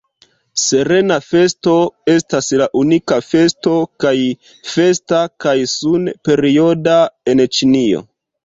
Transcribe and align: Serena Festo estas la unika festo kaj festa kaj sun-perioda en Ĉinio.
Serena 0.59 1.17
Festo 1.25 1.75
estas 2.13 2.49
la 2.63 2.67
unika 2.81 3.19
festo 3.27 3.75
kaj 4.05 4.15
festa 4.73 5.23
kaj 5.47 5.57
sun-perioda 5.77 6.99
en 7.35 7.47
Ĉinio. 7.61 8.07